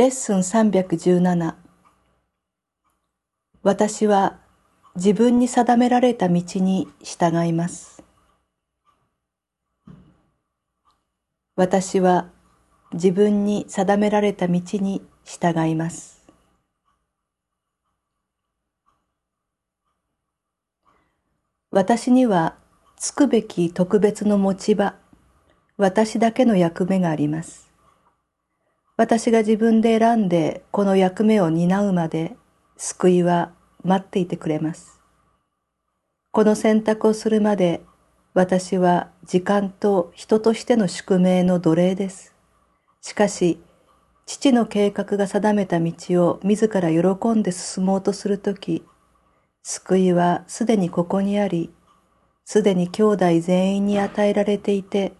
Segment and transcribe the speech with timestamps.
[0.00, 1.54] レッスン317
[3.62, 4.38] 私は
[4.96, 8.02] 自分に定められた道に従います。
[11.54, 12.30] 私は
[12.94, 16.24] 自分に定められた道に従います。
[21.70, 22.56] 私には
[22.96, 24.94] つくべき特別の持ち場、
[25.76, 27.69] 私だけの役目があります。
[29.00, 32.36] 私が自分で選んでこの役目を担うまで
[32.76, 33.50] 救いは
[33.82, 35.00] 待っていてくれます。
[36.32, 37.80] この選択をするまで
[38.34, 42.34] 私は時間と人としての宿命の奴隷です。
[43.00, 43.58] しかし、
[44.26, 45.94] 父の計画が定めた道
[46.26, 48.84] を自ら喜んで進もうとするとき、
[49.62, 51.72] 救いはすでにここにあり、
[52.44, 55.14] すでに兄弟全員に与えられていて、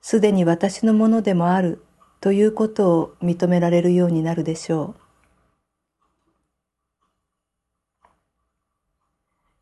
[0.00, 1.84] すでに私のものでもある
[2.22, 5.00] ということを認められるようになるでしょう。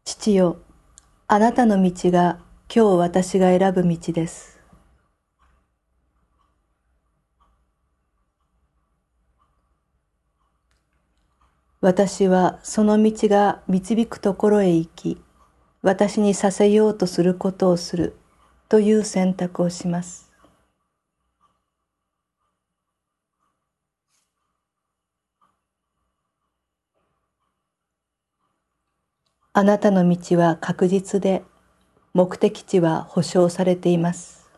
[0.04, 0.58] 父よ、
[1.26, 4.60] あなたの道が今日私が選ぶ道です。
[11.80, 15.18] 私はその道が導くところへ行き、
[15.80, 18.16] 私にさせようとすることをする
[18.68, 20.29] という選択をします。
[29.52, 31.42] あなたの道は確実で
[32.14, 34.48] 目的地は保証されています。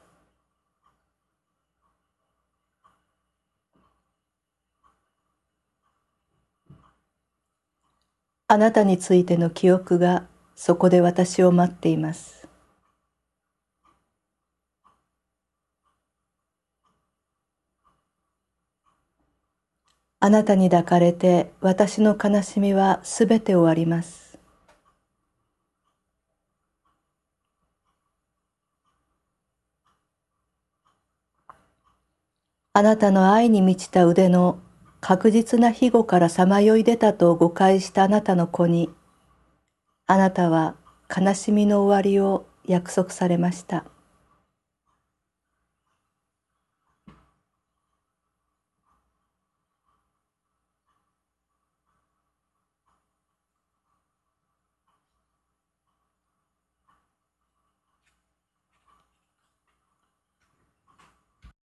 [8.48, 12.46] あなたについての記憶がそこで私を待っています。
[20.20, 24.31] あなたに抱かれて私の悲しみはすべて終わります。
[32.74, 34.58] あなたの愛に満ちた腕の
[35.02, 38.88] 確実な庇護からさまよい出たと誤解したあなたの子に、
[40.06, 40.74] あなたは
[41.14, 43.84] 悲しみの終わりを約束されました。